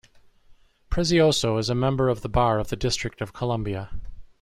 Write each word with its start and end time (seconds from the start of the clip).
Prezioso 0.89 1.59
is 1.59 1.69
a 1.69 1.75
member 1.75 2.09
of 2.09 2.21
the 2.23 2.27
Bar 2.27 2.57
of 2.57 2.69
the 2.69 2.75
District 2.75 3.21
of 3.21 3.33
Columbia. 3.33 3.91